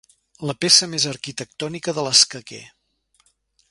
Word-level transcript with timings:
La 0.51 0.55
peça 0.63 0.87
més 0.93 1.05
arquitectònica 1.11 1.97
de 1.99 2.09
l'escaquer. 2.09 2.63